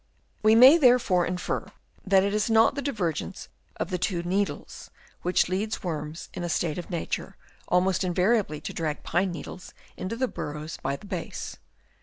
[0.41, 1.71] We may therefore infer
[2.07, 4.89] that it is not the divergence of the two needles
[5.21, 7.35] which leads worms in a state of nature
[7.67, 11.57] almost invariably to drag pine leaves into their burrows by the base.